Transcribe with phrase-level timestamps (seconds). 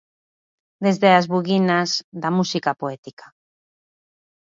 [0.85, 1.89] Desde as buguinas
[2.21, 3.25] da música poética.